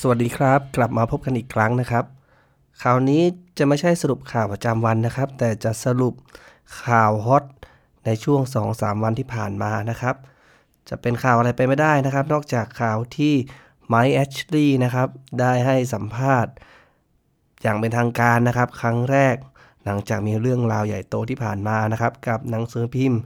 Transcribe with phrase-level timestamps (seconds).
[0.00, 2.04] สวัสดีครับ กลับมาพบกันอีกครั้งนะครับ
[2.82, 3.22] คราวนี้
[3.58, 6.14] จะไม่ใช่สรุปข่าวประจำวันนะครับ แต่จะสรุป
[6.84, 7.44] ข่าวฮอต
[8.04, 8.40] ในช่วง
[8.72, 10.16] 2-3 วันที่ผ่านมานะครับ
[10.88, 13.34] จะเป็นข่าวอะไรไปไม่ได้นะครับ นอกจากข่าวที่
[13.86, 15.08] ไมค์แอชลีย์นะครับ
[15.40, 16.52] ได้ให้สัมภาษณ์
[17.62, 19.36] อย่างเป็นทางการนะครับ ครั้งแรก
[19.84, 23.20] หลังจากมีเรื่องราวใหญ่โตที่ผ่านมานะครับ กับหนังสือพิมพ์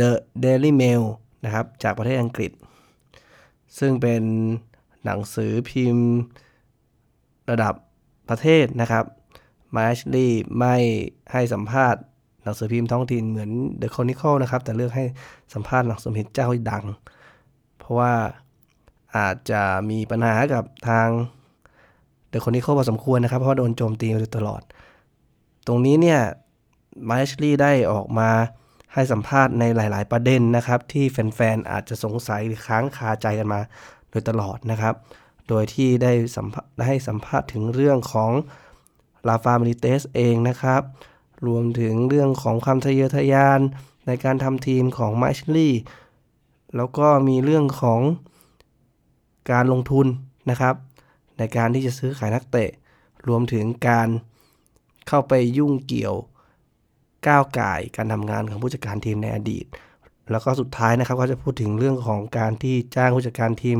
[0.00, 0.12] The
[0.44, 1.02] Daily Mail
[1.44, 2.50] นะครับ จากประเทศอังกฤษ
[3.78, 4.22] ซึ่งเป็น
[5.04, 6.10] หนังสือพิมพ์
[7.50, 7.74] ระดับ
[8.28, 9.04] ประเทศนะครับ
[9.76, 10.74] มาชลีไม่
[11.32, 12.02] ให้สัมภาษณ์
[12.42, 13.50] หนังสือพิมพ์ท้องถิ่นเหมือน
[13.80, 15.04] The Chronicle นะครับ แต่เลือกให้
[15.54, 16.84] สัมภาษณ์หนังสือพิมพ์เจ้าดัง
[17.78, 18.12] เพราะว่า
[19.16, 21.08] อาจจะมีปัญหากับทาง
[22.32, 24.62] The Chronicle พอสมควรนะครับ เพราะโดนโจมตีมาโดยตลอด
[25.66, 26.20] ตรงนี้เนี่ย
[27.08, 28.30] มาชลีได้ออกมา
[28.94, 33.60] ให้สัมภาษณ์ในหลาย ๆ ประเด็นนะครับ ที่แฟน ๆ อาจจะสงสัยหรือค้างคาใจกันมา
[34.10, 34.94] โดยตลอดนะครับ
[35.48, 38.30] โดยที่ได้สัมภาได้ให้สัมภาษณ์ถึงเรื่องของ
[39.28, 40.82] ลาฟามิลิเตสเองนะครับ
[41.46, 43.60] รวมถึงเรื่องของความทะเยอทะยาน
[44.06, 45.74] ในการทำทีมของไมชลี่
[46.76, 48.00] แล้วก็มีเรื่องของ
[49.50, 50.06] การลงทุน
[50.50, 50.74] นะครับ
[51.38, 52.70] ในการที่จะซื้อขายนักเตะ
[53.28, 54.08] รวมถึงการ
[55.08, 56.16] เข้าไปยุ่งเกี่ยว
[57.26, 59.66] ก้าวไก่การทำงานของผู้จัดการทีมในอดีต
[60.30, 63.78] แล้วก็สุดท้ายนะครับก็จะพูดถึงเรื่องของการที่จ้างผู้จัดการทีม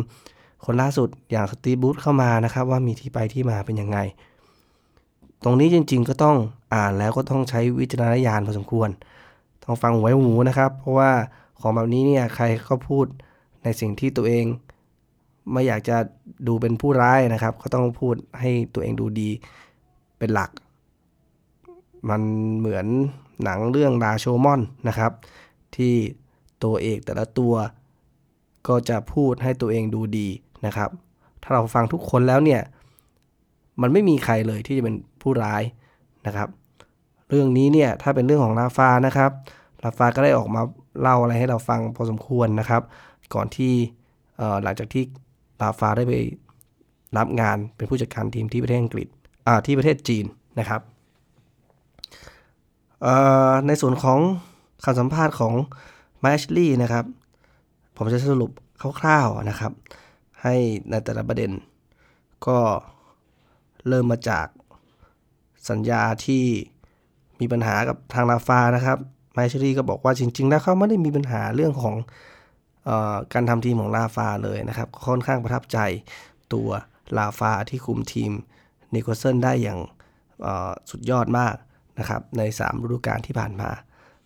[0.64, 3.98] คนล่าสุดอย่างสตีบูธเข้ามานะครับ ว่ามีที่ไปที่มาเป็นยังไง
[5.44, 6.36] ตรงนี้จริง ๆ ก็ต้อง
[6.74, 8.88] อ่านแล้วก็ต้องใช้วิจารณญาณพอสมควร
[9.64, 11.10] ต้องฟังไว้หูนะครับ เพราะว่า
[11.60, 13.06] ของแบบนี้เนี่ยใครก็พูด
[13.64, 14.44] ในสิ่งที่ตัวเอง
[15.52, 15.96] ไม่อยากจะ
[16.46, 19.30] ดูเป็นผู้ร้ายนะครับ ก็ต้องพูดให้ตัวเองดูดี
[20.18, 20.50] เป็นหลัก
[22.08, 22.22] มัน
[22.58, 22.86] เหมือน
[23.44, 25.12] หนังเรื่องราโชมอนนะครับ
[25.76, 25.94] ที่
[26.64, 27.54] ตัวเอกแต่ละตัว
[28.68, 30.28] ก็จะพูดให้ตัวเองดูดี
[30.66, 30.90] นะครับ
[31.42, 32.60] ถ้าเราฟังทุกคนแล้วเนี่ย
[33.80, 35.62] มันไม่มีใครเลยที่จะเป็นผู้ร้าย
[36.26, 36.48] นะครับ
[37.28, 39.30] เรื่องนี้เนี่ยถ้าเป็นเรื่องของลาฟานะครับ
[39.82, 40.62] ลาฟาก็ได้ออกมา
[41.00, 42.82] เล่าอะไรให้เราฟังพอสมควรนะครับ
[43.34, 43.72] ก่อนที่
[44.62, 45.04] หลังจากที่
[45.62, 46.12] ลาฟาได้ไป
[47.18, 49.06] รับงานเป็นผู้จัดการทีมที่ประเทศอังกฤษ
[49.66, 50.24] ที่ประเทศจีน
[50.58, 50.80] นะครับ
[53.66, 54.18] ในส่วนของ
[54.84, 55.54] คำสัมภาษณ์ของ
[56.24, 57.04] มาชลี่นะครับ
[57.96, 58.50] ผมจะสรุป
[59.00, 59.72] คร่าวๆนะครับ
[60.42, 60.54] ให้
[60.90, 61.50] ในแต่ละประเด็น
[62.46, 62.58] ก็
[63.88, 64.46] เริ่มมาจาก
[65.70, 66.44] สัญญาที่
[67.40, 68.98] มีปัญหากับทางลาฟานะครับ
[69.36, 71.96] มาชลี่ก็บอกว่าจริงๆ แล้วเขาไม่ได้มีปัญหาเรื่องของ
[72.88, 75.78] ออการทำทีมของลาฟาเลยนะครับ ค่อนข้างประทับใจ
[76.54, 76.68] ตัว
[77.18, 78.32] ลาฟาที่คุมทีม
[78.94, 79.78] นิโคลเซนได้อย่าง
[80.90, 81.54] สุดยอดมาก
[81.98, 83.70] นะครับใน3ฤดูกาลที่ผ่านมา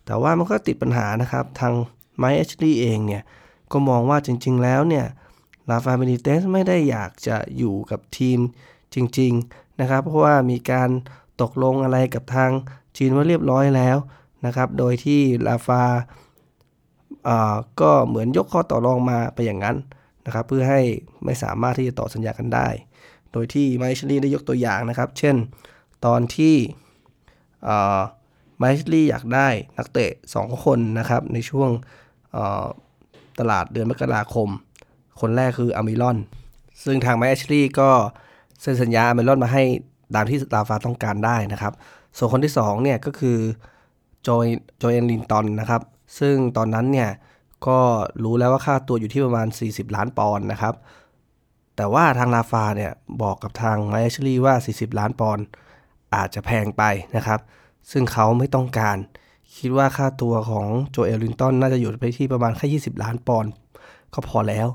[0.05, 1.73] แต่ว่ามันก็ติดปัญหานะครับ ทาง
[2.17, 3.23] ไมเอชลีเองเนี่ย
[3.71, 5.05] ก็มองว่าจริง ๆ แล้วเนี่ย
[5.69, 8.39] ลาฟาเบนิเตสไม่ได้อยากจะอยู่กับทีม
[8.95, 10.89] จริง ๆ นะครับ เพราะว่ามีการ
[11.41, 12.51] ตกลงอะไรกับทาง
[12.97, 13.97] จีนว่าเรียบร้อยแล้ว
[14.45, 15.83] นะครับ โดยที่ลาฟา
[17.81, 19.77] ก็เหมือนยกข้อต่อรองมาไปอย่างนั้น
[20.25, 20.81] นะครับ เพื่อให้
[21.25, 22.67] ไม่สามารถที่จะต่อสัญญากันได้
[23.31, 25.35] โดยที่ไมเอชลีได้ยกตัวอย่างนะครับ เช่น
[26.05, 26.55] ตอนที่
[28.57, 31.69] ไมค์ลี่อยากได้นักเตะ 2 คนนะครับ ในช่วง
[33.39, 34.49] ตลาดเดือนมกราคม
[35.21, 36.17] คนแรกคืออัลมิรอน
[36.83, 37.89] ซึ่งทางไมค์ลี่ก็
[38.61, 39.63] เซ็นสัญญาอัลมิรอนมาให้
[40.15, 41.73] ตามที่ราฟาต้องการได้นะครับ
[42.17, 43.37] ส่วนคนที่2เนี่ยก็คือ
[44.23, 44.29] โจ
[44.77, 45.81] โจเอลินตันนะครับ
[46.19, 47.09] ซึ่งตอนนั้นเนี่ย
[47.67, 47.79] ก็
[48.23, 50.73] รู้แล้วว่าค่าตัวอยู่ที่ประมาณ 40 ล้านปอนด์นะครับ
[51.75, 52.91] แต่ว่าทางราฟาเนี่ย
[53.21, 55.45] บอกกับทางไมค์ลี่ว่า 40 ล้านปอนด์
[56.15, 56.83] อาจจะแพงไป
[57.15, 57.39] นะครับ
[57.91, 58.97] ซึ่งเขาไม่ต้องการ
[59.57, 63.51] คิดว่าค่าตัวของโจเอลินตันน่าจะอยู่ไปที่ประมาณแค่20 ล้านปอนด์
[64.13, 64.67] ก็พอแล้ว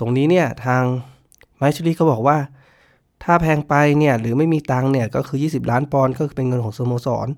[0.00, 0.82] ตรงนี้เนี่ยทาง
[1.56, 2.38] ไมชลีก็บอกว่า
[3.24, 7.28] ถ้าแพงไปเนี่ยหรือไม่มีตังเนี่ยก็คือ 20 ล้านปอนด์ก็คือเป็นเงินของสโมสร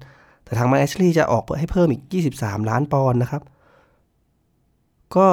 [0.44, 2.02] แต่ทางไมชลีจะออกให้เพิ่มอีก
[2.36, 3.42] 23 ล้านปอนด์นะครับ
[5.16, 5.28] ก็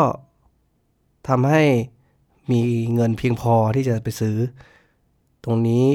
[1.27, 1.63] ทำให้
[2.51, 2.61] มี
[2.93, 4.37] เงินเพียงพอที่จะไปซื้อ
[5.43, 5.85] ตรงนี้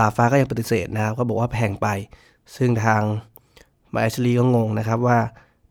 [0.00, 1.88] ลาฟ้าก็ยังปฏิเสธนะครับก็บอกว่าแพงไป
[2.56, 3.02] ซึ่งทาง
[3.92, 5.18] มาแอชลีก็งงนะครับว่า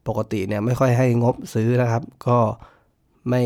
[0.08, 2.38] ปกติเนี่ยไม่ค่อยให้งบซื้อนะครับ ก็
[3.30, 3.44] ไม่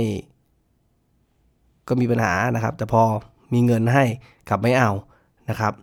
[1.88, 3.04] ก็มีปัญหานะครับ แต่พอ
[3.54, 4.04] มีเงินให้
[4.50, 4.92] กลับไม่เอา
[5.50, 5.74] นะครับ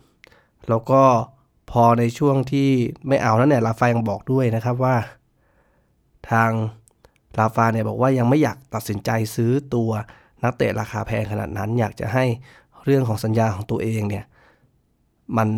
[0.68, 1.02] แล้วก็
[1.70, 2.68] พอในช่วงที่
[3.08, 4.96] ไม่เอานั้นเนี่ยลาฟายังบอกด้วยนะครับว่า
[6.30, 6.50] ทาง
[7.38, 9.90] ลาฟาเนี่ยบอกว่ายังไม่อยากตัดสินใจซื้อตัว
[10.42, 12.24] นักเตะราคาแพงขนาดนั้น อยากจะให้
[12.84, 14.24] เรื่องของสัญญาของตัวเองเนี่ย
[15.36, 15.48] มัน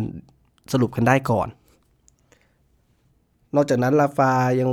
[0.71, 1.47] สรุปกันได้ก่อน
[3.55, 4.69] นอกจากนั้นลาฟายัง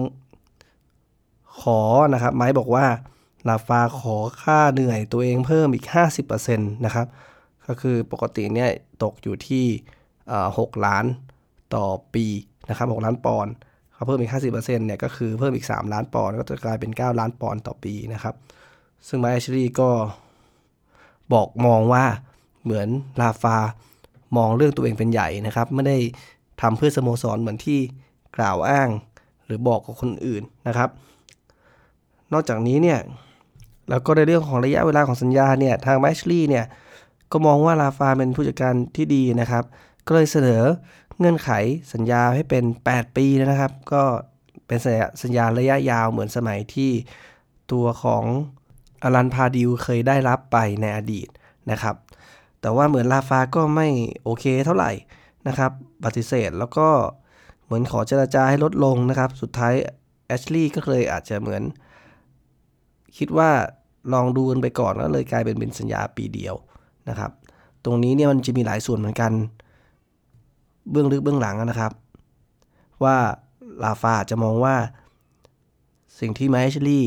[1.60, 1.80] ขอ
[2.12, 2.86] นะครับไม้บอกว่า
[3.48, 5.86] ลาฟาขอค่าเหนื่อยตัวเองเพิ่มอีก
[6.26, 7.06] 50%นะครับ
[7.66, 8.70] ก็คือปกติเนี่ย
[9.02, 9.66] ตกอยู่ที่
[10.58, 11.04] หกล้าน
[11.74, 12.26] ต่อปี
[12.68, 13.52] นะครับ6ล้านปอนด์
[13.92, 18.34] เขาเพิ่มอีก 50%เนี่ยก็คือเพิ่มอีก 3 ล้านปอนด์ก็จะกลายเป็น 9 ล้านปอนด์ต่อปีนะครับ
[19.08, 19.90] ซึ่งไมเอชลีก็
[21.32, 22.04] บอกมองว่า
[22.64, 22.88] เหมือน
[23.20, 23.56] ลาฟา
[24.36, 25.98] มองเรื่องตัวเองเป็นใหญ่นะครับ ไม่ได้
[26.60, 27.80] ทำเพื่อสโมสรเหมือนที่
[28.36, 28.88] กล่าวอ้าง
[29.44, 30.90] หรือบอกกับคนอื่นนะครับ
[32.32, 32.98] นอกจากนี้เนี่ย
[33.90, 36.64] แล้วก็ในเรื่องของระยะเวลาของสัญญาเนี่ยทางแมชลี่เนี่ย
[37.32, 39.64] ก็มองว่าลาฟาเป็นผู้จัดการที่ดีนะครับ
[40.06, 40.62] ก็เลยเสนอ
[41.18, 41.50] เงื่อนไข
[41.92, 44.02] สัญญาให้เป็น 8 ปีนะครับ ก็
[44.66, 44.78] เป็น
[45.22, 46.90] สัญญาระยะยาวเหมือนสมัยที่
[47.72, 48.24] ตัวของ
[49.02, 51.28] อลันพาดิวเคยได้รับไปในอดีต
[51.70, 51.96] นะครับ
[52.60, 53.88] แต่ว่าเหมือนลาฟาก็ไม่
[54.24, 54.92] โอเคเท่าไหร่
[55.48, 55.70] นะครับ
[56.04, 56.88] ปฏิเสธแล้วก็
[57.68, 59.74] เหมือนขอเจราจาให้ลดลงนะครับ สุดท้าย
[60.26, 61.62] แอชลีย์ก็เลยอาจจะเหมือน
[63.18, 63.50] คิดว่า
[64.12, 66.54] ลองดูกันไปก่อนแล้วเลยกลายเป็นเป็นสัญญาปีเดียว
[67.08, 67.30] นะครับ
[67.84, 69.32] ตรงนี้เนี่ยมันจะมีหลายส่วนเหมือนกัน
[70.90, 71.92] เบื้องลึกเบื้องหลังนะครับ
[73.04, 73.16] ว่า
[73.84, 74.76] ราฟาจะมองว่า
[76.20, 77.06] สิ่งที่ไมเชลี่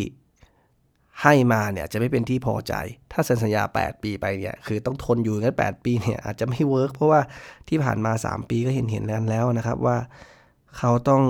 [1.21, 2.73] ให้มาเนี่ยจะไม่เป็นที่พอใจ
[3.11, 7.21] ถ้าเซ็นสัญญา 8 ปีไปเนี่ยคือต้องทนอยู่งั้น8ปีเนี่ยอาจจะไม่ work เพราะว่า
[7.67, 9.97] ที่ผ่านมา 3 ปีก็เห็นเห็นแล้วนะครับว่า
[10.77, 11.23] เขาต้อง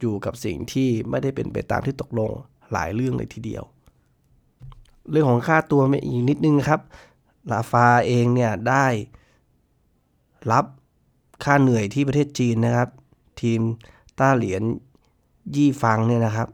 [0.00, 2.30] อยู่กับสิ่งที่ไม่ได้เป็นไปตามที่ตกลง
[2.72, 3.64] หลายเรื่องเลยทีเดียว
[5.10, 6.80] เรื่องของค่าตัวอีกนิดนึงครับ
[7.50, 8.86] ราฟาเองเนี่ยได้
[10.52, 10.64] รับ
[11.44, 12.88] ค่าเหนื่อยที่ประเทศจีนนะครับ
[13.40, 13.60] ทีม
[14.18, 14.62] ต้าเหรียญ
[15.56, 16.48] ยี่ฟังเนี่ยนะครับ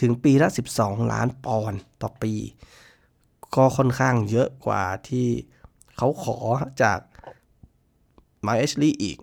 [0.00, 0.48] ถึงปีละ
[0.78, 2.34] 12 ล้านปอนด์ต่อปี
[3.56, 5.28] ก็ค่อนข้างเยอะกว่าที่
[5.96, 6.38] เขาขอ
[6.82, 7.00] จาก
[8.46, 9.18] มาเอชลีอีก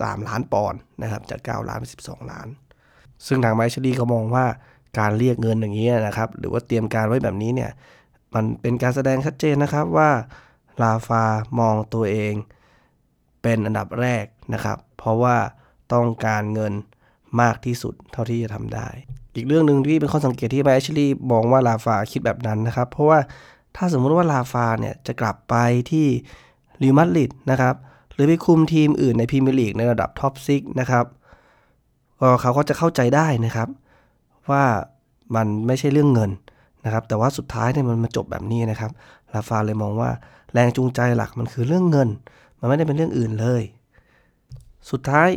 [0.00, 2.46] 3 ล้านปอนด์นะครับจาก 9 ล้านเป็น12 ล้าน
[3.26, 4.46] ซึ่งทางไมเชลีเขามองว่า
[4.98, 7.70] การเรียกเงินอย่างนี้นะครับ หรือว่าเตรียมการไว้แบบนี้เนี่ย
[8.34, 10.10] มันเป็นการแสดงชัดเจนนะครับว่า
[10.82, 11.24] ราฟา
[11.58, 12.34] มองตัวเอง
[13.42, 14.24] เป็นอันดับแรก
[14.54, 15.36] นะครับ เพราะว่า
[15.92, 16.72] ต้องการเงิน
[17.40, 18.88] มากที่สุดเท่าที่จะทำได้
[19.34, 23.18] อีกเรื่องหนึ่งที่เป็นข้อสังเกตที่ไบเอชลีมองว่าราฟาคิดแบบนั้นนะครับ เพราะว่า
[23.76, 25.54] ถ้าสมมุติว่าราฟาเนี่ยจะกลับไป
[25.90, 26.06] ที่
[26.82, 27.74] เรอัลมาดริดนะครับ
[28.14, 31.04] หรือไปคุมทีมอื่นในพรีเมียร์ลีกในระดับ top six นะครับ
[32.20, 33.68] ก็เขาก็จะเข้าใจได้นะครับ
[34.50, 34.64] ว่า
[35.36, 36.30] มันไม่ใช่เรื่องเงิน
[36.84, 38.90] นะครับ แต่ว่าสุดท้ายเนี่ยมันมาจบแบบนี้นะครับ
[39.32, 40.10] ลาฟาเลยมองว่า
[40.52, 42.08] แรงจูงใจหลักมันคือเรื่องเงิน
[42.58, 43.62] มันไม่ได้เป็นเรื่องอื่นเลย
[44.90, 45.28] สุดท้าย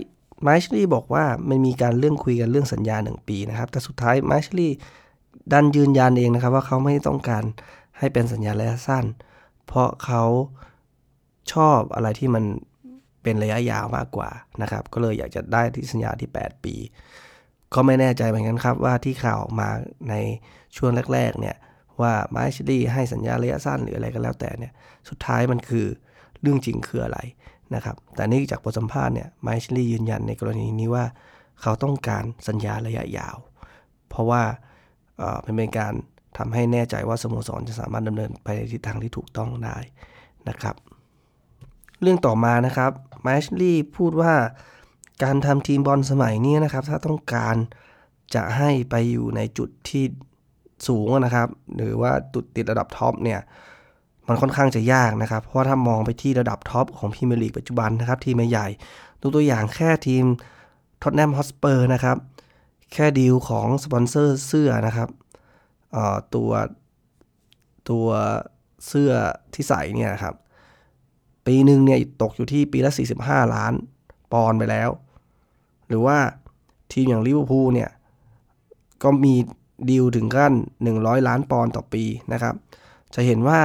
[0.43, 4.71] ไมชลี่บอกว่ามันมีการเรื่องคุยกันเรื่องสัญญาหนึ่งปีนะครับ แต่สุดท้ายไมชลี่
[5.51, 7.43] ดันยืนยันเองนะครับว่าเขาไม่ต้องการ
[7.97, 9.05] ให้เป็นสัญญาระยะสั้น
[9.67, 10.23] เพราะเขา
[11.53, 12.43] ชอบอะไรที่มัน
[13.23, 14.29] เป็นระยะยาวมากกว่า
[14.61, 16.75] นะครับ ก็เลยอยากจะได้ที่สัญญาที่ 8 ปี
[17.73, 19.69] ก็ไม่แน่ใจเหมือนกันครับว่าที่ข่าวออกมา
[20.09, 20.15] ใน
[20.77, 21.55] ช่วงแรกๆเนี่ย
[22.01, 24.73] ว่าไมชลี่ให้สัญญาระยะสั้นหรืออะไรก็แล้วแต่เนี่ย
[25.09, 25.85] สุดท้ายมันคือ
[26.41, 27.19] เรื่องจริงคืออะไร
[27.75, 31.05] นะครับแต่นี่จากบทสัมภาษณ์เนี่ยไมชลี่ยืนยันในกรณีนี้ว่า
[31.61, 33.37] เขาต้องการสัญญาระยะยาว
[34.09, 34.43] เพราะว่า
[35.43, 35.93] เป็นเป็นการ
[36.37, 39.77] ทำให้แน่ใจว่าสโมสรจะสามารถดำเนินไปในทิศทางที่ถูกต้องได้
[40.49, 40.75] นะครับ
[42.01, 44.33] เรื่องต่อมานะครับไมชลี่พูดว่า
[45.23, 47.55] การทำทีมบอลสมัยนี้นะครับ ถ้าต้องการ
[48.35, 50.03] จะให้ไปอยู่ในจุดที่
[50.87, 53.39] สูงนะครับ หรือว่าตุดติดระดับ top เนี่ย
[54.27, 58.67] มันค่อนข้างจะยากนะครับ เพราะถ้ามองไปที่ระดับ top ของพรีเมียร์ลีกปัจจุบันนะครับ ทีมใหญ่
[59.21, 60.23] ดูตัวอย่างแค่ทีม
[61.01, 62.17] ท็อตแนมฮอตสเปอร์นะครับ
[62.93, 65.09] แค่ดีลของสปอนเซอร์เสื้อนะครับ
[66.35, 66.51] ตัว
[67.89, 68.07] ตัว
[68.87, 69.11] เสื้อ
[69.53, 70.35] ที่ใส่เนี่ยครับ
[71.45, 73.73] ปีหนึ่งเนี่ยตกอยู่ที่ปีละ 45 ล้าน
[74.33, 74.89] ปอนด์ไปแล้ว
[75.87, 76.17] หรือว่า
[76.91, 77.89] ทีมอย่างลิเวอร์พูลเนี่ย
[79.03, 79.33] ก็มี
[79.89, 80.53] ดีลถึงขั้น
[80.89, 82.55] 100 ล้านปอนด์ต่อปีนะครับ
[83.15, 83.59] จะเห็นว่า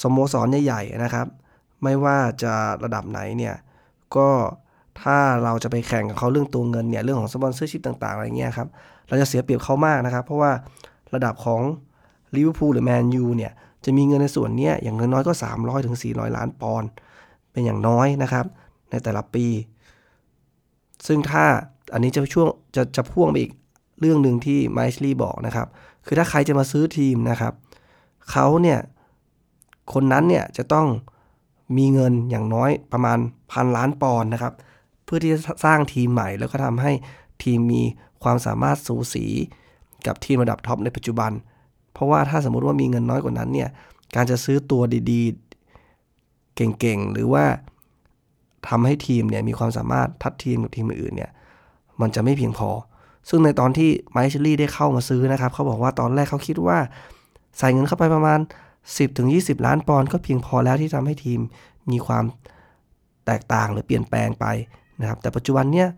[0.00, 1.26] สโมสรใหญ่ๆนะครับ
[1.82, 2.54] ไม่ว่าจะ
[2.84, 3.54] ระดับไหนเนี่ย
[4.16, 4.28] ก็
[5.02, 8.68] ถ้าเราจะไปแข่งกับเขาเรื่องตัวเงินเนี่ยเรื่องของ sponsorship ต่างๆอะไรเงี้ยครับ
[9.08, 10.52] เราจะเสียเปรียบเขามากนะครับ เพราะว่า
[11.14, 11.62] ระดับของ
[12.36, 13.52] ลิเวอร์พูลหรือแมนยูเนี่ย
[13.84, 16.88] จะมีเงินในส่วนนี้อย่างน้อยก็ 300ถึง400 ล้านปอนด์
[17.52, 18.46] เป็นอย่างน้อยนะครับ
[18.90, 19.46] ในแต่ละปี
[21.06, 21.44] ซึ่งถ้า
[21.92, 23.52] อันนี้จะช่วงจะจะพ่วงไปอีก
[24.00, 25.66] เรื่องหนึ่งที่ไมซ์ลีบอกนะครับ
[26.06, 27.52] คือถ้าใครจะมาซื้อทีมนะครับ
[28.30, 28.78] เขาเนี่ย
[29.92, 30.86] คนนั้นเนี่ยจะต้อง
[31.76, 33.18] มีเงินอย่างน้อยประมาณ
[33.52, 34.52] พันล้านปอนด์นะครับ
[35.04, 36.92] เพื่อที่จะสร้างทีมใหม่ แล้วก็ทำให้
[37.42, 37.82] ทีมมี
[38.22, 39.24] ความสามารถสูสี
[40.06, 41.30] กับทีมระดับท็อปในปัจจุบัน
[41.92, 43.68] เพราะว่าถ้าสมมุติว่ามีเงินน้อยกว่านั้นเนี่ย
[44.14, 47.44] การจะซื้อตัวดีๆ เก่งๆ หรือว่า
[48.68, 51.30] ทำให้ทีมเนี่ยมีความสามารถทัดทีมกับทีมอื่นเนี่ย
[52.00, 52.70] มันจะไม่เพียงพอ
[53.28, 56.78] ซึ่งในตอนที่ไมค์เชลลี่ได้เข้ามาซื้อนะครับ เขาบอกว่าตอนแรกเขาคิดว่า
[57.58, 58.40] ใส่เงินเข้าไปประมาณ
[59.02, 61.40] 10-20 ล้านปอนด์ก็เพียงพอแล้วที่ทำให้ทีม
[61.90, 62.24] มีความ
[63.26, 64.46] แตกต่างหรือเปลี่ยนแปลงไป
[65.00, 65.88] นะครับ แต่ปัจจุบันเนี่ย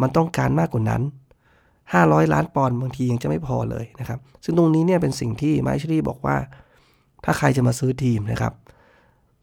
[0.00, 1.02] มันต้องการมากกว่านั้น
[1.92, 6.36] 500 ล้านปอนด์บางทียังจะไม่พอเลยนะครับ ซึ่งตรงนี้เนี่ยเป็นสิ่งที่ไมค์เชลลี่บอกว่า
[7.24, 8.54] ถ้าใครจะมาซื้อทีมนะครับ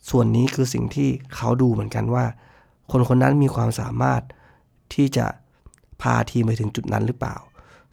[0.10, 2.25] ส่วนนี้คือสิ่งที่เขาดูเหมือนกันว่า
[2.91, 4.21] คนคนนั้นมีความสามารถ
[4.93, 5.25] ที่จะ
[6.01, 7.36] พาทีมไปถึงจุดนั้นหรือเปล่า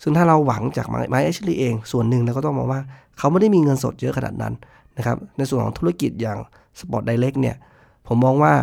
[0.03, 2.81] ซึ่งถ้าเราหวังจากไมเอชลีเอง ส่วนหนึ่งเราก็ต้องมองว่า
[3.19, 4.55] เขาไม่ได้มีเงินสดเยอะขนาดนั้น
[4.97, 6.39] นะครับ ในส่วนของธุรกิจอย่าง
[6.79, 7.57] สปอร์ตไดเรกเนี่ย
[8.07, 8.55] ผมมองว่า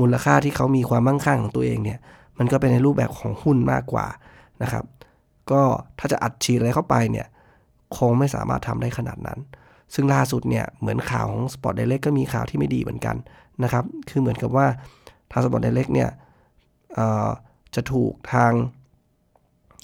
[0.00, 1.98] มูลค่าที่เขามีความมั่งคั่งของตัวเองเนี่ย
[2.38, 4.06] มันก็เป็นในรูปแบบของหุ้นมากกว่า
[4.62, 4.84] นะครับ
[5.52, 5.62] ก็
[5.98, 7.26] ถ้าจะอัดฉีดอะไรเข้าไปเนี่ย
[7.96, 9.38] คงไม่สามารถทำได้ขนาดนั้น
[9.94, 13.16] ซึ่งล่าสุดเนี่ยเหมือนข่าวของ Sport Direct ก็มีข่าวที่ไม่ดีเหมือนกัน
[13.62, 14.66] นะครับ คือเหมือนกับว่า
[15.30, 16.10] ทาง Sport Direct เนี่ย
[17.74, 18.52] จะถูกทาง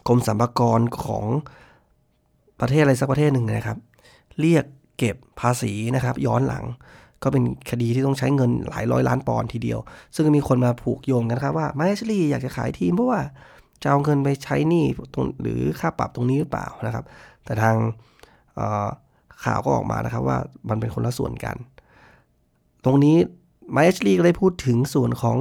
[0.08, 1.24] กรมสรรพากรของ
[2.60, 3.78] ประเทศอะไรสักประเทศหนึ่งนะครับ
[4.40, 4.64] เรียก
[4.98, 6.64] เก็บภาษีนะครับ ย้อนหลัง
[7.22, 9.78] ก็เป็นคดีที่ต้องใช้เงินหลายร้อยล้านปอนด์ทีเดียว
[10.14, 13.20] ซึ่งมีคนมาผูกโยงกันครับว่าไมเอชลี่อยากจะขายทีมเพราะว่า
[13.82, 14.84] จะเอาเงินไปใช้หนี้
[15.40, 17.04] หรือค่าปรับตรงนี้หรือเปล่านะครับ
[17.44, 17.76] แต่ทาง
[19.44, 21.56] ข่าวก็ออกมานะครับว่ามันเป็นคนละส่วนกัน
[22.84, 23.16] ตรงนี้
[23.72, 25.36] ไมเอชลีก็ได้พูดถึงส่วนของ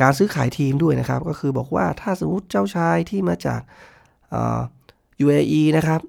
[0.00, 3.60] การซื้อขายทีมด้วยนะครับ ก็คือบอกว่าถ้าสมมติเจ้าชายที่มาจาก
[5.24, 6.00] UAE นะครับ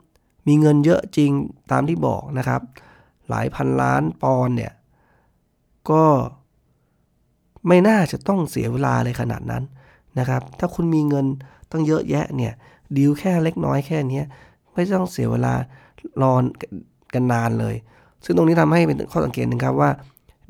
[0.48, 1.32] มีเงินเยอะจริง
[1.72, 2.62] ตามที่บอกนะครับ
[3.30, 4.74] หลายพันล้านปอนเนี่ย
[5.92, 6.06] ก็
[7.68, 9.64] ไม่น่าจะต้องเสียเวลาเลยขนาดนั้น
[10.20, 11.26] นะครับ ถ้าคุณมีเงิน
[11.72, 12.54] ต้องเยอะแยะเนี่ย
[12.98, 14.22] ดีลแค่เล็กน้อยแค่นี้
[14.74, 15.54] ไม่ต้องเสียเวลา
[16.22, 16.44] รอน
[17.14, 17.76] กันนานเลย
[18.24, 19.90] ซึ่งตรงนี้ทำให้เป็นข้อสังเกตหนึ่งครับว่า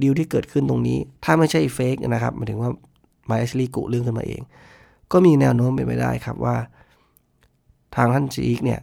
[0.01, 2.72] ดีลที่เกิดขึ้นตรงนี้ ถ้าไม่ใช่เฟกนะครับหมายถึงว่า
[3.29, 4.41] มาเอชลีกุเรื่องขึ้นมาเอง
[5.12, 6.55] ก็มีแนวโน้มเป็นไปได้ครับว่า
[7.96, 8.79] ทางท่านจีกเนี่ย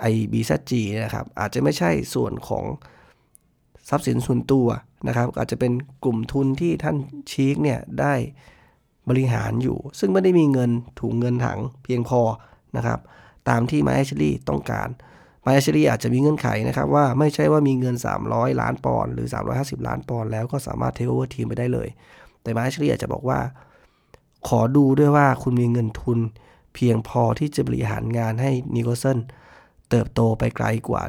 [0.00, 2.64] ไอบีซัจีนะครับ อาจจะไม่ใช่ส่วนของ
[3.88, 4.66] ทรัพย์สินส่วนตัว
[5.08, 5.72] นะครับ อาจจะเป็น
[6.04, 6.96] กลุ่มทุนที่ท่าน
[7.30, 8.14] ชีกเนี่ยได้
[9.08, 10.70] บริหารอยู่ ซึ่งไม่ได้มีเงิน
[11.00, 12.20] ถุงเงินถังเพียงพอ
[12.76, 12.98] นะครับ
[13.48, 14.88] ตามที่ไมเอชลีต้องการ
[15.42, 17.96] ไมเอชลีอาจจะมีเงื่อนไขนะครับว่าไม่ใช่ว่ามีเงิน
[18.26, 21.88] 300 ล้านปอนด์หรือ 350 ล้านปอนด์แล้วก็สามารถเทคโอเวอร์ทีมไปได้เลย
[22.42, 23.38] แต่ไมค์ แอชลีย์จะบอกว่า
[24.48, 26.18] ขอดูด้วยว่าคุณมีเงินทุน
[26.74, 29.18] เพียงพอที่จะบริหารงานให้นิวคาสเซิล
[29.90, 31.02] เติบโตไปไกลกว่า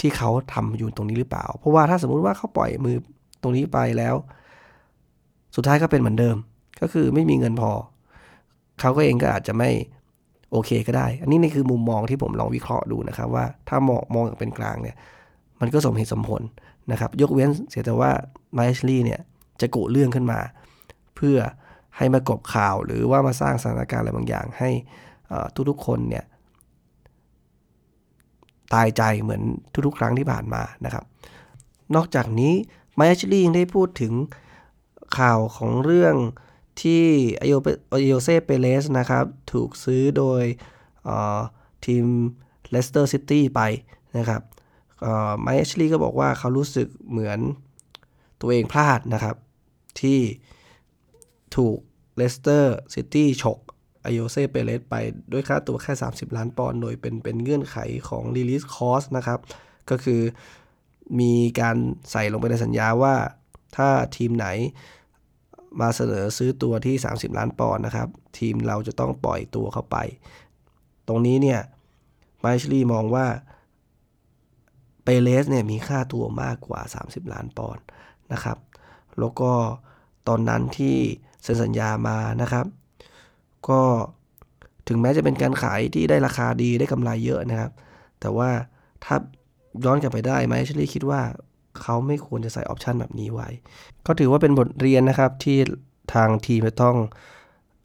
[0.00, 2.96] ที่เขาทำอยู่ตรงนี้หรือเปล่า เพราะว่าถ้าสมมุติว่าเขาปล่อยมือ
[3.42, 4.14] ตรงนี้ไปแล้ว
[5.56, 6.36] สุดท้ายก็เป็นเหมือนเดิม
[6.80, 7.70] ก็คือไม่มีเงินพอ
[8.80, 9.70] เขาก็เองก็อาจจะไม่
[10.52, 14.96] โอเคก็ได้ อันนี้นี่คือมุมมองที่ผมลองวิเคราะห์ดูนะครับ ว่าถ้ามองมองเป็นกลางเนี่ย
[15.60, 16.42] มันก็สมเหตุสมผล
[16.92, 18.10] นะครับ ยกเว้นเสียแต่ว่า
[18.54, 19.20] ไมชลี่เนี่ย
[19.60, 20.38] จะกุเรื่องขึ้นมา
[21.16, 21.38] เพื่อ
[21.96, 24.70] ให้มากบข่าวหรือว่ามาสร้างสถานการณ์อะไรบางอย่าง ให้
[25.70, 26.24] ทุกๆคนเนี่ย
[28.74, 29.42] ตายใจเหมือน
[29.86, 31.04] ทุกๆ ครั้งที่ผ่านมานะครับ
[31.94, 32.52] นอกจากนี้
[32.96, 34.12] ไมชลี่ยังได้พูดถึง
[35.18, 36.14] ข่าวของเรื่อง
[36.82, 37.04] ที่
[37.40, 37.54] อโย
[38.06, 40.42] โยเซเปเลสนะครับ ถูกซื้อโดย
[41.86, 42.04] ทีม
[42.70, 43.60] เลสเตอร์ซิตี้ไป
[44.18, 44.42] นะครับ
[45.42, 47.38] ไมเอชลีก็บอกว่าเขารู้สึกเหมือน
[48.40, 49.36] ตัวเองพลาดนะครับ
[50.00, 50.20] ที่
[51.56, 51.78] ถูก
[52.16, 53.58] เลสเตอร์ซิตี้ฉก
[54.04, 54.94] อโยเซเปเรซไป
[55.32, 57.76] ด้วยค่าตัวแค่ 30 ล้านปอนด์โดยเป็นเป็นเงื่อนไข
[58.08, 59.40] ของ release clause นะครับ
[59.90, 60.20] ก็คือ
[61.20, 61.76] มีการ
[62.10, 63.14] ใส่ลงไปในสัญญาว่า
[63.76, 64.46] ถ้าทีมไหน
[65.80, 69.96] มาเสนอซื้อตัวที่ 30 ล้านปอนด์นะครับ ทีมเราจะต้องปล่อยตัวเข้าไป
[71.08, 71.60] ตรงนี้เนี่ย
[72.40, 73.26] ไมชลีมองว่า
[75.04, 77.84] เปเรสเนี่ยมีค่าตัวมากกว่า 30 ล้านปอนด์
[78.32, 78.58] นะครับ
[79.18, 79.52] แล้วก็
[80.28, 80.96] ตอนนั้นที่
[81.42, 82.66] เซ็นสัญญามานะครับ
[83.68, 83.80] ก็
[84.88, 87.70] ถึงแม้จะเป็นการขายที่ได้ราคาดีได้กำไรเยอะนะครับ
[88.20, 88.50] แต่ว่า
[89.04, 89.16] ถ้า
[89.84, 91.20] ย้อนกลับไปได้ไหมชลีคิดว่า
[91.82, 93.48] เขาไม่ควรจะใส่ออปชันแบบนี้ไว้
[94.06, 95.58] ก็ถือว่าเป็นบทเรียนนะครับที่
[96.14, 96.96] ทางทีมจะต้อง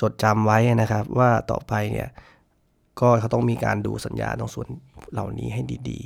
[0.02, 2.10] จดจำไว้นะครับ ว่าต่อไปเนี่ย
[3.00, 4.68] ก็เขาต้องมีการดูสัญญาตรงส่วน
[5.14, 6.00] เหล่านี้ให้ดี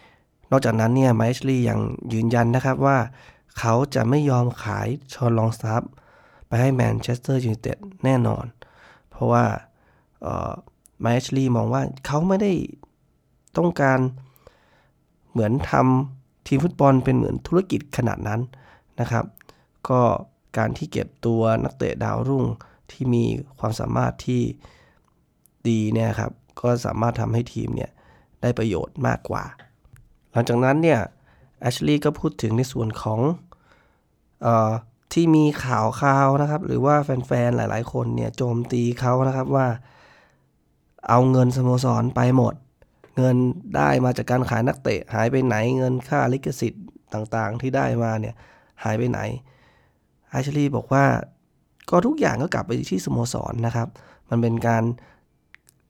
[0.00, 1.78] ๆ นอกจากนั้นเนี่ยไมชลียัง
[2.12, 2.98] ยืนยันนะครับว่า
[3.58, 5.82] เขาจะไม่ยอมขายฌอนลองสตาฟฟ์
[6.46, 8.44] ไปให้แมนเชสเตอร์ยูไนเต็ดแน่นอน
[9.10, 9.44] เพราะว่า
[11.00, 12.52] ไมเอชลีมองว่าเขาไม่ได้
[13.56, 13.98] ต้องการ
[15.30, 18.40] เหมือนทำ ทีมฟุตบอลเป็นเหมือนธุรกิจขนาดนั้น
[19.00, 19.24] นะครับ
[19.88, 20.00] ก็
[20.58, 22.44] การที่เก็บตัวนักเตะดาวรุ่ง
[22.90, 23.24] ที่มี
[23.58, 24.42] ความสามารถที่
[25.68, 27.90] ดีเนี่ยครับก็สามารถทำให้ทีมเนี่ย
[28.42, 29.44] ได้ประโยชน์มากกว่า
[30.32, 31.00] หลังจากนั้นเนี่ย
[31.60, 33.20] แอชลีย์ก็พูดถึงในส่วนของ
[34.46, 34.48] อ
[35.12, 39.66] ที่มีข่าวข่าวนะครับ หรือว่าแฟนๆ หลายๆ คนเนี่ยโจมตีเขานะครับว่า
[41.08, 42.54] เอาเงินสโมสรไปหมด
[43.20, 43.36] เงิน
[43.76, 46.84] ได้มาจากการขายนักเตะ หายไปไหนเงินค่าลิขสิทธิ์
[47.14, 48.34] ต่างๆ ที่ได้มาเนี่ย
[48.84, 49.20] หายไปไหน
[50.30, 51.04] ไอชลีบอกว่า
[51.90, 53.88] ก็ทุกอย่างก็กลับไปที่สโมสรนะครับ
[54.30, 54.84] มันเป็นการ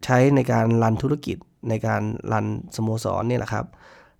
[0.05, 1.37] ใช้ในการรันธุรกิจ
[1.69, 2.47] ในการรัน
[2.77, 3.67] สโมสรเนี่ยแหละครับ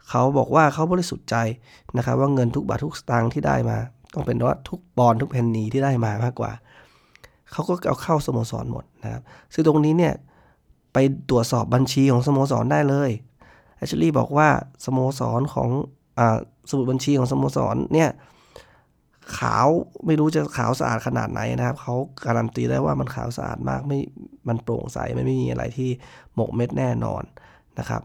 [0.09, 1.37] เขาบอกว่าเขาบริสุทธิ์ใจ
[1.97, 3.79] นะครับ ว่าเงินทุกบาททุกสตางค์ที่ได้มา
[4.15, 6.53] ต้องเป็นว่าทุกบอลทุกเพนนีที่ได้มามากกว่า
[7.53, 9.23] เขาก็เอาเข้าสโมสรหมดนะครับ
[9.55, 10.15] ซึ่งตรงนี้เนี่ย
[10.93, 10.97] ไป
[11.31, 13.11] ตรวจสอบบัญชีของสโมสรได้เลย
[13.77, 14.49] แอชลีย์บอกว่า
[14.85, 15.69] สโมสรของ
[16.19, 16.39] อ่า
[16.71, 18.11] สมุดบัญชีของสโมสรเนี่ย
[19.37, 19.67] ขาว
[20.07, 21.95] ไม่รู้จะขาวสะอาดขนาดไหนนะครับเขา
[22.25, 23.99] การันตีได้ว่ามันขาวสะอาดมากไม่
[24.49, 25.91] มันโปร่งใสไม่มีอะไรที่
[26.35, 27.23] หมกเม็ดแน่นอน
[27.79, 28.03] นะครับ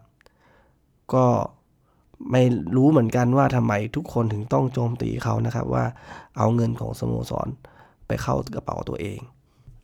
[1.13, 1.25] ก็
[2.32, 2.44] ไม่
[2.75, 5.86] รู้เหมือนกันว่าทำไมทุกคนถึงต้องโจมตีเขานะครับว่า
[6.38, 7.48] เอาเงินของสโมสร
[8.08, 9.20] ไปเข้ากระเป๋าตัวเอง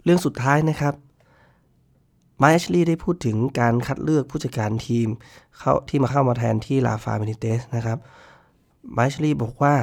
[0.03, 0.93] เรื่องสุดท้ายนะครับ
[2.41, 5.07] มาแอชลีย์ได้พูดถึงการคัดเลือกผู้จัดการทีม
[5.57, 7.97] เข้าที่มาเข้ามาแทนที่ลาฟาเบนิเตสนะครับ
[8.95, 9.73] มาแอชลีย์บอกว่า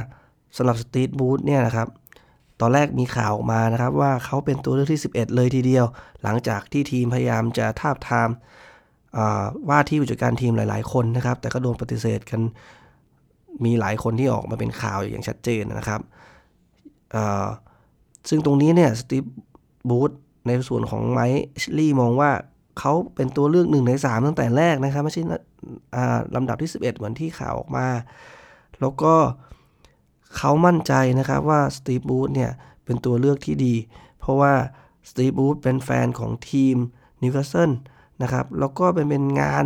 [0.56, 1.88] สำหรับสตีทบูธเนี่ยนะครับ
[2.60, 5.86] ตอนแรกมีข่าวออกมานะครับว่าเขาเป็นตัวเลือกที่ 11 เลยทีเดียว
[6.22, 8.28] หลังจากที่ทีมพยายามจะทาบทาม
[9.68, 12.40] ว่าที่ผู้จัดการทีมหลาย ๆ คนนะครับ แต่ก็โดนปฏิเสธกัน
[13.64, 16.00] มีหลายคนที่ออกมาเป็นข่าวอย่างชัดเจนนะครับ
[18.28, 19.24] ซึ่งตรงนี้เนี่ยสตีฟ
[19.88, 20.10] บรูซ
[20.48, 21.44] ในส่วนของไมค์ แอช
[21.78, 22.30] ลีย์มองว่า
[22.78, 25.22] เขาเป็นตัวเลือกหนึ่งใน 3 ตั้งแต่แรกนะครับ ไม่ใช่
[26.34, 27.86] ลำดับที่ 11 เหมือนที่ข่าวออกมา
[28.80, 29.14] แล้วก็
[30.36, 32.50] เขามั่นใจนะครับว่าสตีฟ บรูซเนี่ย
[32.84, 33.74] เป็นตัวเลือกที่ดี
[34.20, 34.52] เพราะว่า
[35.08, 36.76] สตีฟ บรูซเป็นแฟนของทีม
[37.22, 37.70] นิวคาสเซิล
[38.22, 39.64] นะครับ แล้วก็เป็นเป็นงาน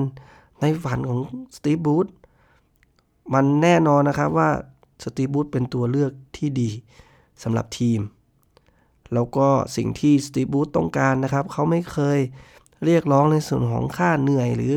[0.61, 1.21] ในฝันของ
[1.57, 2.07] สตีฟบูธ
[3.35, 4.49] มันแน่นอนนะครับว่า
[5.05, 6.71] สตีฟบูธเป็นตัวเลือกที่ดี
[7.43, 8.01] สำหรับทีม
[9.15, 12.19] แล้วก็สิ่งที่สตีบูธต้องการนะครับ เขาไม่เคย
[12.85, 14.75] เรียกร้องในส่วนของค่าเหนื่อยหรือ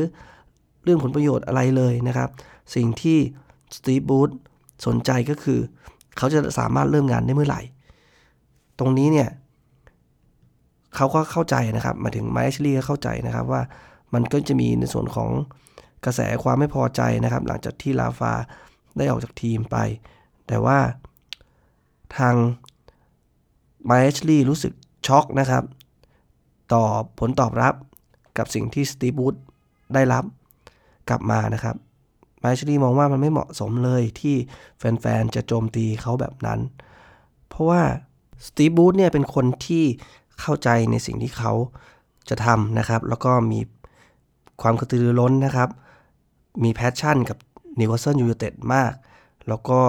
[0.84, 2.30] เรื่องผลประโยชน์อะไรเลยนะครับ
[2.74, 3.18] สิ่งที่
[3.76, 4.30] สตีบูธ
[4.86, 5.60] สนใจก็คือ
[6.16, 7.62] เขาจะสามารถเริ่มงานได้เมื่อไหร่
[8.78, 9.28] ตรงนี้เนี่ย
[10.96, 13.62] เขาก็เข้าใจนะครับมาถึงไมค์ชลีก็เข้าใจนะครับว่า
[14.14, 15.30] มันก็จะมีในส่วนของ
[16.04, 18.32] กระแสความไม่พอใจนะครับ หลังจากที่ลาฟา
[18.96, 19.76] ได้ออกจากทีมไป
[20.46, 20.78] แต่ว่า
[22.16, 22.34] ทาง
[23.86, 24.72] ไมค์ชลีรู้สึก
[25.06, 25.64] ช็อกนะครับ
[26.72, 26.84] ต่อ
[27.18, 27.74] ผลตอบรับ
[28.38, 29.34] กับสิ่งที่สตีบูธ
[29.94, 30.24] ได้รับ
[31.08, 31.76] กลับมานะครับ
[32.40, 34.36] ไมชลีมองว่ามันไม่เหมาะสมเลยที่
[34.78, 36.60] แฟน ๆ จะโจมตีเขาแบบนั้น
[37.48, 37.82] เพราะว่า
[38.46, 39.84] สตีฟ บรูซเนี่ยเป็นคนที่
[40.40, 41.52] เข้าใจในสิ่งที่เขา
[42.28, 43.60] จะทำนะครับ แล้วก็มี
[44.62, 45.68] ความกระตือรือร้นนะครับ
[46.64, 47.38] มี passion กับ
[47.78, 48.92] นิวคาสเซิลยูไนเต็ดมาก
[49.48, 49.80] แล้วก็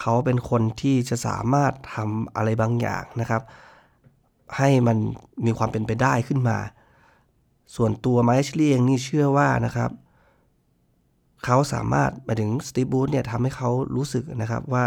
[0.00, 3.42] เขาเป็นคนที่จะสามารถทำอะไรบางอย่างนะครับ
[4.56, 4.96] ให้มัน
[5.44, 6.58] มีความเป็นไปได้ขึ้นมา
[7.76, 9.90] ส่วนตัวไมชลีเองนี่เชื่อว่านะครับ
[11.44, 14.86] เขาสามารถมาถึงสตีฟ บรูซเนี่ยทำให้เขารู้สึกนะครับว่า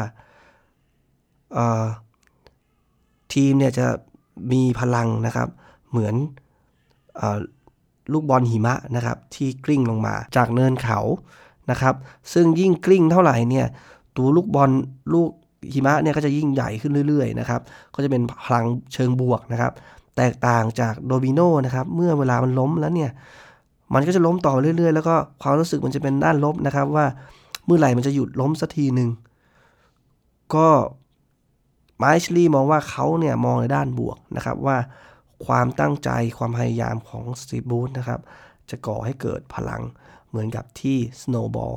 [3.34, 3.88] ทีมเนี่ยจะ
[4.52, 5.50] มีพลังนะครับ
[5.90, 6.16] เหมือน
[7.20, 7.22] อ
[8.14, 11.00] ลูกบอลหิมะนะครับ ที่กลิ้งลงมาจากเนินเขา
[11.72, 11.96] นะครับ
[12.34, 13.68] ซึ่งยิ่งกลิ้งเท่าไหร่เนี่ย
[14.20, 14.72] ตัวลูกบอล
[15.14, 15.30] ลูก
[15.74, 17.62] หิมะเนี่ยก็จะยิ่งใหญ่ขึ้นเรื่อยๆนะครับ
[17.96, 19.72] ก็จะเป็นพลังเชิงบวกนะครับ
[20.18, 23.12] แตกต่างจากโดมิโนนะครับ เมื่อเวลามันล้มแล้วเนี่ย
[23.94, 27.06] มันก็จะล้มต่อเรื่อยๆ แล้วก็ความรู้สึกมันจะเป็นด้านลบนะครับ ว่า
[27.66, 29.10] เมื่อไหร่มันจะหยุดล้มสักทีหนึ่ง
[30.56, 30.68] ก็
[31.98, 34.78] ไมชลีมองว่าเขาเนี่ยมองในด้านบวกนะครับว่า
[35.46, 38.20] ความตั้งใจความพยายามของสตีบูธนะครับ
[38.70, 39.82] จะก่อให้เกิดพลัง
[40.30, 41.74] เหมือนกับที่สโนว์บอล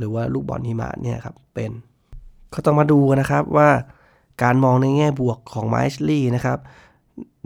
[0.00, 1.70] หรือว่าลูกบอลหิมะเนี่ยครับเป็น
[2.54, 3.70] ก็ต้องมาดูนะครับว่า
[4.42, 6.58] การมองในแง่บวกของไมชลีนะครับ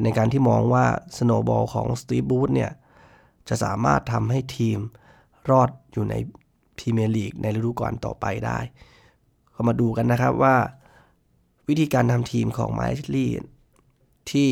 [0.02, 0.84] ในการที่มองว่า
[1.16, 2.70] สโนบอลของสตีบูธเนี่ย
[3.48, 4.78] จะสามารถทำให้ทีม
[5.50, 6.14] รอดอยู่ใน
[6.78, 8.58] พรีเมียร์ลีกในฤดูกาลต่อไปได้
[9.54, 10.56] ก็มาดูกันนะครับว่า
[11.68, 13.26] วิธีการทำทีมของไมค์ลี
[14.30, 14.50] ที่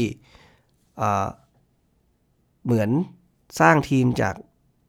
[2.64, 2.90] เหมือน
[3.60, 4.34] สร้างทีมจาก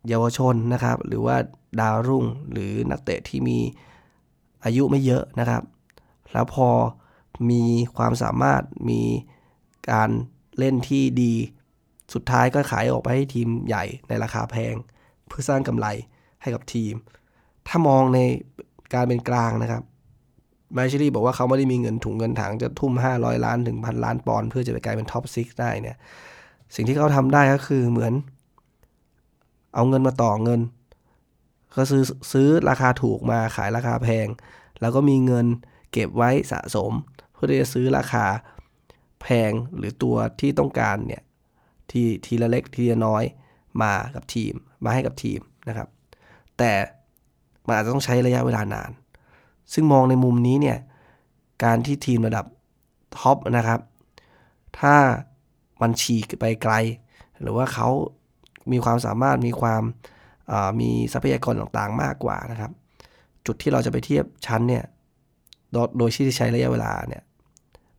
[0.07, 1.37] เยาวชนนะครับ หรือว่า
[1.79, 3.59] ดาวรุ่ง หรือนักเตะที่มี
[4.65, 5.63] อายุไม่เยอะนะครับ
[6.33, 6.69] แล้วพอ
[7.49, 7.63] มี
[7.97, 9.01] ความสามารถมี
[9.91, 10.09] การ
[10.57, 11.33] เล่นที่ดี
[12.13, 14.75] สุดท้ายก็ขายออกไปให้ทีมใหญ่ในราคาแพง
[15.27, 15.87] เพื่อสร้างกำไร
[16.41, 16.93] ให้กับทีม
[17.67, 18.19] ถ้ามองใน
[18.93, 19.83] การเป็นกลางนะครับ
[20.73, 25.97] แมชชี่บอกว่าเขาไม่ได้มีเงินถุงเงินถังจะทุ่ม 500 ล้านถึงพันล้านปอนด์เพื่อจะไปกลายเป็น top six ได้เนี่ย
[26.75, 28.13] สิ่งที่เขาทำได้ก็คือเหมือน
[29.75, 30.59] เอาเงินมาต่อเงิน
[31.75, 34.27] ก็ซื้อซื้อราคาถูกมาขายราคาแพง
[34.81, 35.45] แล้วก็มีเงิน
[35.91, 36.91] เก็บไว้สะสม
[37.33, 38.25] เพื่อที่จะซื้อราคา
[39.21, 41.23] แพงหรือตัวที่ต้องการเนี่ย
[41.91, 43.23] ทีทีละเล็กทีละน้อย
[43.81, 45.87] มากับทีมมาให้กับทีมนะครับ
[46.57, 46.71] แต่
[47.65, 48.91] มันอาจจะต้องใช้ระยะเวลานาน
[49.73, 50.77] ซึ่งมองในมุมนี้เนี่ย
[51.63, 52.45] การที่ทีมระดับ
[53.17, 53.79] ท็อปนะครับ
[54.79, 54.95] ถ้า
[55.81, 56.73] มันฉีกไปไกล
[57.41, 57.89] หรือว่าเขา
[58.71, 59.83] มีความสามารถมีความ
[60.79, 62.71] มีทรัพยากรต่างๆมากกว่านะครับ
[63.45, 64.83] จุดที่เราจะไปเทียบชั้นเนี่ย
[65.97, 67.23] โดยที่ใช้ระยะเวลาเนี่ย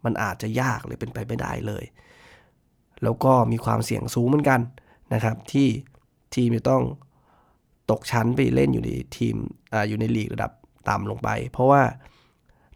[0.05, 1.85] มันอาจจะยากหรือเป็นไปไม่ได้เลย
[3.03, 4.61] แล้วก็มีความเสี่ยงสูงเหมือนกัน
[5.15, 5.69] นะครับ ที่
[6.35, 6.83] ทีมจะต้อง
[7.91, 9.37] ตกชั้นไปเล่นอยู่ในทีม
[9.73, 10.53] ออยู่ในลีกระดับ
[10.89, 11.83] ต่ำลงไป เพราะว่า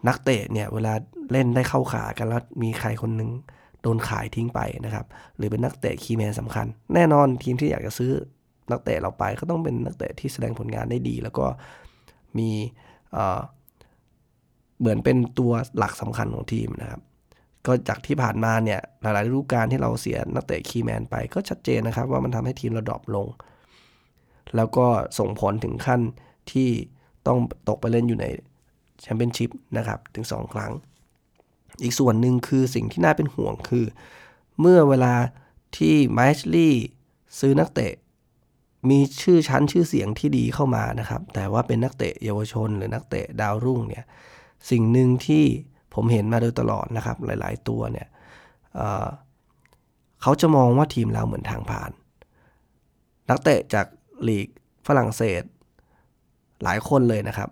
[0.09, 0.93] นักเตะเนี่ยเวลา
[1.33, 3.31] เล่นได้เข้าขากันแล้วมีใครคนหนึ่ง
[3.83, 8.13] โดนขายทิ้งไปนะครับ หรือเป็นนักเตะ key man สำคัญ แน่นอนทีมที่อยากจะซื้อ
[8.71, 11.47] นักเตะเราไปก็ต้องเป็นนักเตะที่แสดงผลงานได้ดี แล้วก็
[12.39, 12.51] มี
[14.81, 17.01] เหมือนเป็นตัวหลักสำคัญของทีมนะครับ
[17.67, 23.29] ก็จากที่ผ่านมาเนี่ยหลายๆฤดูกาลที่เราเสียนักเตะ key man ไปก็ชัดเจนนะครับ ว่ามันทำให้ทีมเรา drop ลง
[24.57, 24.87] แล้วก็
[25.19, 26.01] ส่งผลถึงขั้น
[26.53, 26.71] ที่
[27.27, 28.27] ต้องตกไปเล่นอยู่ใน
[29.01, 30.73] แชมเปี้ยนชิพนะครับถึง 2 ครั้ง
[31.83, 33.85] อีกส่วนหนึ่งคือสิ่งที่น่าเป็นห่วงคือ
[34.61, 35.15] เมื่อเวลา
[35.77, 36.75] ที่ไมชลี่
[37.39, 37.93] ซื้อนักเตะ
[38.89, 44.05] มีชื่อชั้นชื่อเสียงที่ดีเข้ามานะครับ แต่ว่าเป็นนักเตะเยาวชน หรือนักเตะดาวรุ่งเนี่ย
[44.71, 45.45] สิ่งหนึ่งที่
[45.95, 48.09] ผมเห็นมาโดยตลอดนะครับ หลาย ๆ ตัวเนี่ย
[48.75, 51.91] เเขาจะมองว่าทีมเราเหมือนทางผ่าน
[53.31, 53.87] นักเตะจาก
[54.29, 54.49] ลีก
[54.87, 55.43] ฝรั่งเศส
[56.63, 57.51] หลายคนเลยนะครับ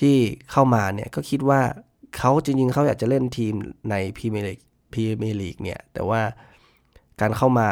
[0.00, 0.16] ที่
[0.50, 1.60] เข้ามาเนี่ยก็คิดว่า
[2.16, 3.54] เขาจริง ๆเขาอยากจะเล่นทีม
[3.90, 4.60] ในพรีเมียร์ลีก
[4.92, 6.20] พรีเมียร์ลีกเนี่ยแต่ว่า
[7.20, 7.68] การเข้ามา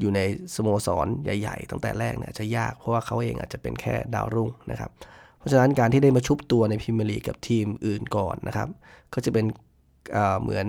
[0.00, 0.20] อยู่ใน
[0.54, 4.90] สโมสรใหญ่ ๆ ตั้งแต่แรกเนี่ยจะยากเพราะว่าเขาเองอาจจะเป็นแค่ดาวรุ่งนะครับ
[5.38, 8.68] เพราะฉะนั้นการที่ได้มาชุบตัวในพรีเมียร์ลีกกับทีมอื่นก่อนนะครับ
[9.14, 9.44] ก็จะเป็น
[10.42, 10.66] เหมือน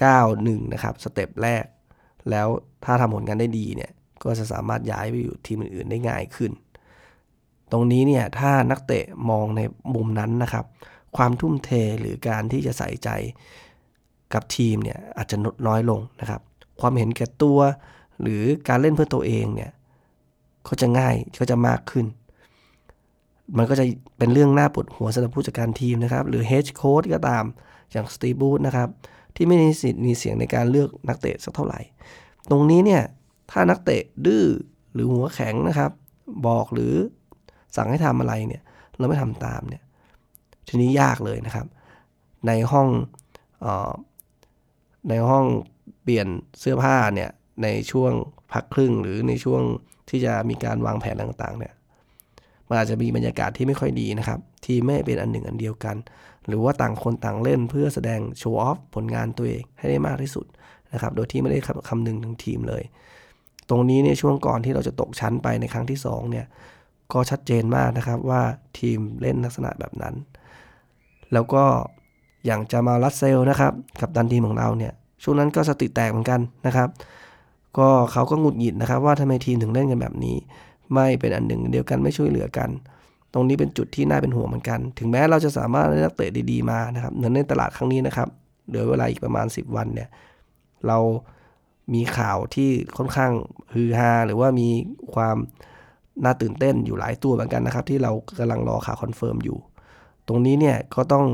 [0.00, 1.64] 9-1นะครับ step แรก
[2.30, 2.48] แล้ว
[2.84, 3.90] ถ้าทำผลงานได้ดีเนี่ย
[4.24, 6.52] ก็จะสามารถย้ายไปอยู่ทีมอื่นๆได้ง่ายขึ้น
[7.72, 9.60] ตรงนี้เนี่ยถ้านักเตะมองใน
[9.94, 10.64] มุมนั้นนะครับ
[11.16, 13.08] ความทุ่มเทหรือการที่จะใส่ใจ
[14.34, 16.40] กับทีมเนี่ยอาจจะลดน้อยลงนะครับ
[16.80, 17.58] ความเห็นแก่ตัว
[18.22, 19.70] หรือการเล่นเพื่อตัวเองเนี่ย
[20.68, 22.06] ก็จะง่ายก็จะมากขึ้น
[23.56, 23.84] มันก็จะ
[24.18, 27.44] เป็นเรื่องหน่าปวดหัวสำหรับผู้จัดการทีมนะครับ หรือเฮดโค้ดก็ตาม
[27.92, 28.88] อย่างสตีบูธนะครับ
[29.34, 31.80] ที่ไม่มีสิทธิ์มีเสียงในการเลือกนักเตะสักเท่าไหร่
[32.50, 33.02] ตรงนี้เนี่ย
[33.50, 34.44] ถ้านักเตะดื้อ
[34.92, 35.90] หรือหัวแข็งนะครับ
[36.46, 36.94] บอกหรือ
[37.76, 38.62] สั่งให้ทำอะไรเนี่ย
[38.98, 39.82] เราไม่ทำตามเนี่ย
[40.68, 41.66] ทีนี้ยากเลยนะครับ
[42.46, 42.88] ในห้อง
[43.64, 43.66] อ
[45.08, 45.44] ในห้อง
[46.08, 46.26] ปลี่ยน
[46.60, 47.30] เสื้อผ้าเนี่ย
[47.62, 48.12] ในช่วง
[48.52, 49.62] พักครึ่งหรือในช่วง
[50.10, 51.72] ที่จะมีการวางแผนต่างๆเนี่ย
[52.68, 55.96] มันอาจจะมีบรรยากาศที่ไม่ค่อยดีนะครับ ที่ไม่เป็นอันหนึ่งอันเดียวกัน
[56.46, 60.46] หรือว่าต่างคนต่างเล่นเพื่อแสดงโชว์ออฟผลงานตัวเองให้ได้มากที่สุด
[60.92, 62.82] นะครับ โดยที่ไม่ได้คำนึงถึงทีมเลย
[63.68, 66.46] ตรงนี้ในช่วงก่อนที่เราจะตกชั้นไปในครั้งที่2เนี่ย
[67.12, 68.42] ก็ชัดเจนมากนะครับว่า
[68.78, 70.14] ทีมเล่นลักษณะแบบนั้น
[71.32, 71.64] แล้วก็
[72.46, 76.88] อย่างจะมาลัดเซลนะครับ กับดันทีมของเราเนี่ย ช่วงนั้นก็สติแตกเหมือนกันนะครับ
[77.78, 80.36] ก็เขาก็หงุดหงิดนะครับ ว่าทำไมทีมถึงเล่นกันแบบนี้
[80.94, 82.70] ไม่เป็นอันหนึ่งเดียวกันไม่ช่วยเหลือกัน
[83.32, 88.28] ตรงนี้เป็นจุดที่น่าเป็นห่วงเหมือนกัน ถึงแม้เราจะสามารถได้นักเตะดีๆมานะครับเหมือนในตลาดครั้งนี้นะครับ
[88.68, 90.08] เหลือเวลาอีกประมาณ 10 วันเนี่ย
[90.86, 90.98] เรา
[91.94, 93.32] มีข่าวที่ค่อนข้าง
[93.74, 94.68] ฮือฮาหรือว่ามี
[95.14, 95.36] ความ
[96.24, 99.58] น่าตื่นเต้นอยู่หลายตัวเหมือนกันนะครับ ที่เรากำลังรอข่าว confirm อยู่
[100.28, 101.26] ตรงนี้เนี่ยก็ต้อง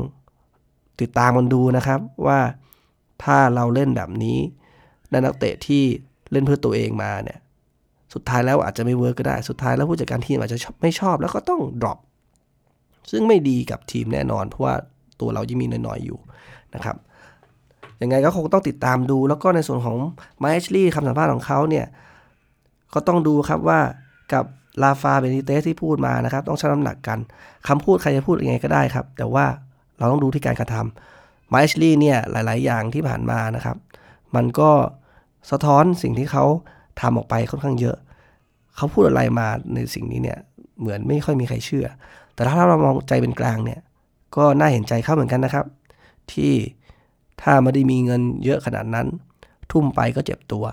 [1.01, 2.39] ติดตามกันดูนะครับว่า
[3.23, 4.37] ถ้าเราเล่นแบบนี้
[5.09, 5.83] ได้นักเตะที่
[6.31, 7.39] เล่นเพื่อตัวเองมาเนี่ย
[8.13, 11.99] สุดท้ายแล้วอาจจะไม่ work ก็ได้ สุดท้ายแล้วผู้จัดการทีมอาจจะไม่ชอบแล้วก็ต้อง drop
[13.11, 14.75] ซึ่งไม่ดีกับทีมแน่นอน เพราะว่า
[15.19, 16.19] ตัวเรายังมีน้อยๆอยู่
[16.75, 16.95] นะครับ
[18.01, 19.97] ยังไงก็คงต้องติดตามดู แล้วก็ในส่วนของ
[20.39, 21.85] ไมเอชลี่คำสัมภาษณ์ของเขาเนี่ย
[22.93, 23.79] ก็ต้องดูครับว่า
[24.33, 24.45] กับ
[24.81, 27.19] ลาฟาเบนิเตสที่พูดมานะครับ ต้องชั่งน้ำหนักกัน
[27.67, 29.45] คำพูดใครจะพูดยังไงก็ได้ครับ แต่ว่า
[29.99, 31.14] เราต้องดูที่การกระทำ
[31.53, 33.77] มชลี่เนี่ยหลาย ๆ อย่างที่ผ่านมานะครับ
[34.35, 34.71] มันก็
[35.51, 36.45] สะท้อนสิ่งที่เขา
[37.01, 37.97] ทำออกไปค่อนข้างเยอะ
[38.75, 40.39] เขาพูดอะไรมาในสิ่งนี้เนี่ย
[40.79, 41.87] เหมือนไม่ค่อยมีใครเชื่อ
[42.35, 43.79] แต่ถ้าเรามองใจเป็นกลางเนี่ย
[44.35, 45.65] ก็น่าเห็นใจเขาเหมือนกันนะครับ
[46.31, 46.53] ที่
[47.41, 49.07] ถ้าไม่ได้มีเงินเยอะขนาดนั้น
[49.71, 50.65] ทุ่มไปก็เจ็บตัว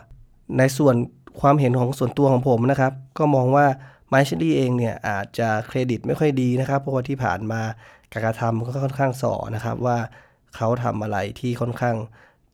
[0.58, 0.94] ในส่วน
[1.40, 3.66] ความเห็นของส่วนตัวของผมนะครับ ก็มองว่า
[4.08, 7.60] ไมชลี่เองเนี่ยอาจจะเครดิตไม่ค่อยดีนะครับ เพราะว่าที่ผ่านมา
[8.12, 9.98] การกระทำก็ค่อนข้างส่อนะครับว่า
[10.56, 11.96] เขาทำอะไรที่ค่อนข้าง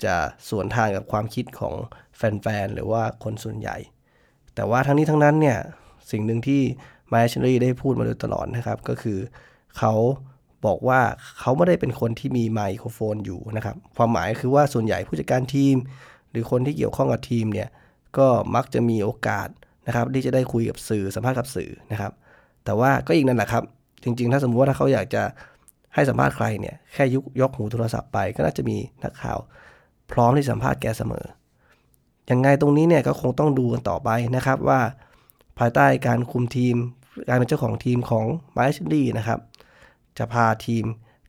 [0.05, 0.17] จะ
[0.49, 1.75] สวนทางกับความคิดของ
[2.17, 3.77] แฟนๆ หรือว่าคนส่วนใหญ่
[4.55, 5.59] แต่ว่าทั้งนี้ทั้งนั้นเนี่ย
[6.11, 6.63] สิ่งหนึ่งที่
[7.09, 9.19] ไมค์ชนรีได้พูดมาโดยตลอดนะครับ ก็คือ
[9.79, 9.95] เขา
[10.67, 11.01] บอกว่า
[11.41, 15.77] เขาไม่ได้เป็นคนที่มีไมโครโฟนอยู่นะครับ ความหมายคือว่าส่วนใหญ่ผู้จัดการทีม
[16.31, 17.69] หรือคนที่เกี่ยวข้องกับทีมเนี่ย
[18.19, 19.49] ก็มักจะมีโอกาส
[19.87, 22.13] นะครับ ที่จะได้คุยกับสื่อสัมภาษณ์กับสื่อนะครับ
[22.65, 23.65] แต่ว่าก็อีกนั่นแหละครับ
[24.03, 25.23] จริงๆ ถ้าสมมติว่าถ้าเขาอยากจะ
[25.99, 29.39] ให้สัมภาษณ์ใครเนี่ยแค่ยุกยกหูโทรศัพท์ไปก็น่าจะมีนักข่าว
[30.13, 31.27] พร้อมที่สัมภาษณ์แกเสมอ
[32.31, 34.81] ยังไงตรงนี้เนี่ยก็คงต้องดูกันต่อไปนะครับว่า
[35.59, 36.77] ภายใต้การคุมทีม
[37.29, 39.41] การเป็นเจ้าของทีมของไมค์ แอชลีย์นะครับ
[40.19, 40.85] จะพาทีม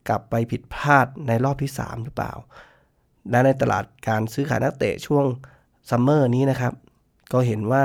[0.07, 2.33] กลับไปผิดพลาดในรอบที่ 3 หรือเปล่า
[3.29, 5.25] และในตลาดการซื้อขายนักเตะช่วง
[5.89, 6.73] ซัมเมอร์นี้นะครับ
[7.33, 7.83] ก็เห็นว่า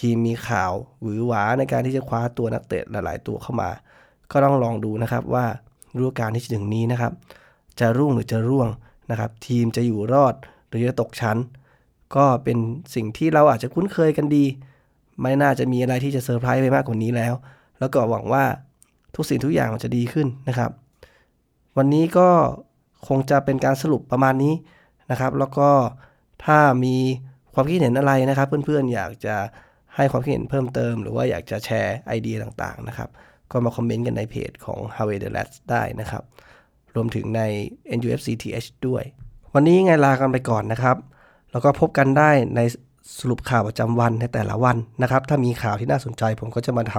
[0.00, 3.70] ทีมมีข่าวหวือหวาในการที่จะคว้าตัวนักเตะหลาย ๆ ตัวเข้ามา
[4.30, 5.46] ก็ต้องลองดูนะครับว่า
[5.96, 7.12] ฤดูกาลที่จะถึงนี้นะครับ
[7.80, 8.68] จะรุ่งหรือจะร่วง
[9.10, 10.34] นะครับ ทีมจะอยู่รอด
[10.68, 11.38] หรือจะตกชั้น
[12.16, 12.58] ก็เป็น
[12.94, 14.44] สิ่งที่เราอาจจะคุ้นเคยกันดี
[15.20, 17.34] ไม่น่าจะมีอะไรที่จะเซอร์ไพรส์ไปมากกว่านี้แล้ว
[17.78, 18.44] แล้วก็หวังว่า
[19.14, 20.70] ทุกสิ่งทุกอย่างจะดีขึ้นนะครับ
[21.76, 22.28] วันนี้ก็
[23.08, 24.54] คงจะเป็นการสรุปประมาณนี้
[25.10, 25.70] นะครับ แล้วก็
[26.44, 26.96] ถ้ามี
[27.54, 29.36] ความคิดเห็นอะไรนะครับ เพื่อนๆอยากจะ
[29.96, 33.08] ให้ความคิดเห็นเพิ่มเติม หรือว่าอยากจะแชร์ไอเดียต่างๆนะครับ
[33.52, 36.22] ก็มาคอมเมนต์กันในเพจของ h o w a y the Lads ได้นะครับ
[36.94, 37.42] รวมถึงใน
[37.98, 39.02] NUFCTH ด้วย
[39.54, 40.96] วันนี้ไงลากันไปก่อนนะครับ
[41.52, 42.60] แล้วก็พบกันได้ใน
[43.18, 46.94] สรุปข่าวประจำวันในแต่ละวันนะครับ ถ้ามีข่าวที่น่าสนใจผมก็จะมาท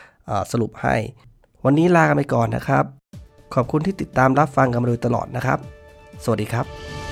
[0.00, 0.96] ำสรุปให้
[1.64, 2.84] วันนี้ลากันไปก่อนนะครับ
[3.54, 5.58] ขอบคุณที่ติดตามรับฟังกันมาโดยตลอดนะครับ
[6.24, 7.05] สวัสดีครับ